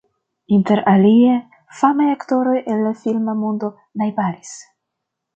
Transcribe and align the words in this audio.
Interalie 0.55 1.33
famaj 1.81 2.07
aktoroj 2.13 2.55
el 2.75 2.81
la 2.85 2.93
filma 3.01 3.35
mondo 3.43 3.69
najbaris. 4.03 4.55